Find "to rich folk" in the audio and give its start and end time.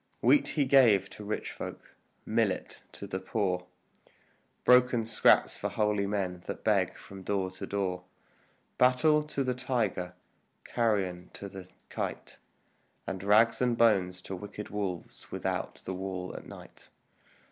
1.11-1.93